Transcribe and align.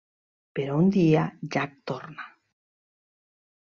Però 0.59 0.77
un 0.85 0.89
dia 0.95 1.27
Jack 1.57 1.79
torna. 1.93 2.29